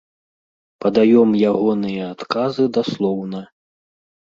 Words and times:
Падаём 0.85 1.29
ягоныя 1.51 2.03
адказы 2.15 2.63
даслоўна. 2.81 3.47